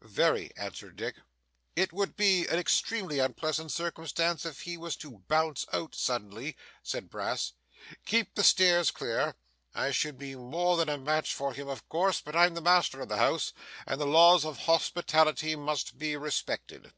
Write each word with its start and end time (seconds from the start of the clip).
'Very,' 0.00 0.50
answered 0.56 0.96
Dick. 0.96 1.16
'It 1.76 1.92
would 1.92 2.16
be 2.16 2.46
an 2.46 2.58
extremely 2.58 3.18
unpleasant 3.18 3.70
circumstance 3.70 4.46
if 4.46 4.62
he 4.62 4.78
was 4.78 4.96
to 4.96 5.22
bounce 5.28 5.66
out 5.74 5.94
suddenly,' 5.94 6.56
said 6.82 7.10
Brass. 7.10 7.52
'Keep 8.06 8.34
the 8.34 8.42
stairs 8.44 8.90
clear. 8.90 9.34
I 9.74 9.90
should 9.90 10.16
be 10.16 10.36
more 10.36 10.78
than 10.78 10.88
a 10.88 10.96
match 10.96 11.34
for 11.34 11.52
him, 11.52 11.68
of 11.68 11.86
course, 11.90 12.22
but 12.22 12.34
I'm 12.34 12.54
the 12.54 12.62
master 12.62 13.02
of 13.02 13.10
the 13.10 13.18
house, 13.18 13.52
and 13.86 14.00
the 14.00 14.06
laws 14.06 14.46
of 14.46 14.60
hospitality 14.60 15.54
must 15.54 15.98
be 15.98 16.16
respected. 16.16 16.94